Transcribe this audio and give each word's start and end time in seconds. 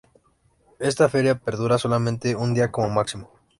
Esta 0.79 1.09
feria 1.09 1.37
perdura 1.37 1.77
solamente 1.77 2.35
un 2.35 2.55
día 2.55 2.71
como 2.71 2.89
máximo. 2.89 3.29